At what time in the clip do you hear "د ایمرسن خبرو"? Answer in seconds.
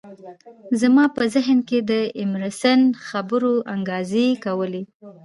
1.91-3.53